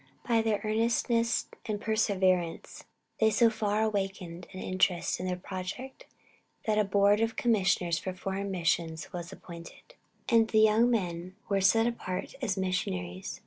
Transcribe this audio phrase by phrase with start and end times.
[0.27, 2.85] By their earnestness and perseverance,
[3.19, 6.07] they so far awakened an interest in their project,
[6.65, 9.93] that a Board of Commissioners for Foreign Missions was appointed,
[10.27, 13.39] and the young men were set apart as missionaries.